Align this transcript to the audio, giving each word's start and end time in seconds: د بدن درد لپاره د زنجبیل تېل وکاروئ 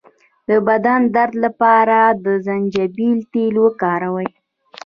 د 0.49 0.51
بدن 0.67 1.01
درد 1.15 1.33
لپاره 1.45 1.99
د 2.25 2.25
زنجبیل 2.45 3.19
تېل 3.33 3.55
وکاروئ 3.65 4.29